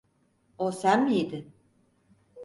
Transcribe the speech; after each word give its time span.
O 0.57 0.71
sen 0.71 1.03
miydin? 1.05 1.53